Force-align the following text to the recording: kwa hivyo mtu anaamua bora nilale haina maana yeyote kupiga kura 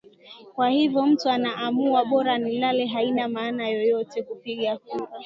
kwa 0.55 0.69
hivyo 0.69 1.05
mtu 1.05 1.29
anaamua 1.29 2.05
bora 2.05 2.37
nilale 2.37 2.85
haina 2.85 3.27
maana 3.27 3.67
yeyote 3.67 4.23
kupiga 4.23 4.77
kura 4.77 5.07